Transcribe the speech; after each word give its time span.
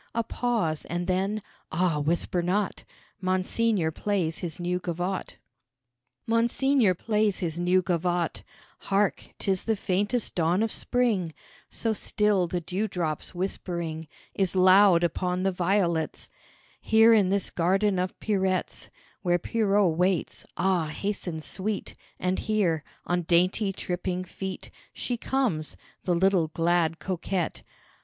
A 0.15 0.23
pause, 0.23 0.83
and 0.85 1.05
then 1.05 1.43
(Ah, 1.71 1.99
whisper 1.99 2.41
not) 2.41 2.83
Monseigneur 3.21 3.91
plays 3.91 4.39
his 4.39 4.59
new 4.59 4.79
gavotte. 4.79 5.37
Monseigneur 6.25 6.95
plays 6.95 7.37
his 7.37 7.59
new 7.59 7.83
gavotte 7.83 8.41
Hark, 8.79 9.25
'tis 9.37 9.65
the 9.65 9.75
faintest 9.75 10.33
dawn 10.33 10.63
of 10.63 10.71
Spring, 10.71 11.35
So 11.69 11.93
still 11.93 12.47
the 12.47 12.61
dew 12.61 12.87
drops 12.87 13.35
whispering 13.35 14.07
Is 14.33 14.55
loud 14.55 15.03
upon 15.03 15.43
the 15.43 15.51
violets; 15.51 16.31
Here 16.81 17.13
in 17.13 17.29
this 17.29 17.51
garden 17.51 17.99
of 17.99 18.19
Pierrettes' 18.19 18.89
Where 19.21 19.37
Pierrot 19.37 19.95
waits, 19.99 20.47
ah, 20.57 20.87
hasten 20.87 21.41
Sweet, 21.41 21.93
And 22.19 22.39
hear; 22.39 22.83
on 23.05 23.21
dainty, 23.21 23.71
tripping 23.71 24.23
feet 24.23 24.71
She 24.93 25.15
comes 25.15 25.77
the 26.05 26.15
little, 26.15 26.47
glad 26.47 26.97
coquette. 26.97 27.61